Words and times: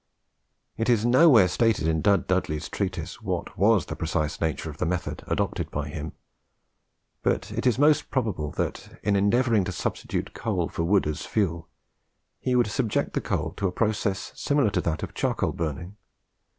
It 0.77 0.89
is 0.89 1.05
nowhere 1.05 1.47
stated 1.47 1.87
in 1.87 2.01
Dud 2.01 2.25
Dudley's 2.25 2.69
Treatise 2.69 3.21
what 3.21 3.55
was 3.55 3.85
the 3.85 3.95
precise 3.95 4.41
nature 4.41 4.71
of 4.71 4.77
the 4.77 4.85
method 4.87 5.23
adopted 5.27 5.69
by 5.69 5.89
him; 5.89 6.13
but 7.21 7.51
it 7.51 7.67
is 7.67 7.77
most 7.77 8.09
probable 8.09 8.49
that, 8.53 8.99
in 9.03 9.15
endeavouring 9.15 9.63
to 9.65 9.71
substitute 9.71 10.33
coal 10.33 10.69
for 10.69 10.83
wood 10.83 11.05
as 11.05 11.21
fuel, 11.27 11.67
he 12.39 12.55
would 12.55 12.65
subject 12.65 13.13
the 13.13 13.21
coal 13.21 13.51
to 13.57 13.67
a 13.67 13.71
process 13.71 14.31
similar 14.33 14.71
to 14.71 14.81
that 14.81 15.03
of 15.03 15.13
charcoal 15.13 15.51
burning. 15.53 15.95